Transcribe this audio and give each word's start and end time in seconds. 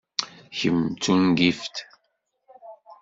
Kemm 0.57 0.79
d 0.89 0.95
tungift! 1.03 1.75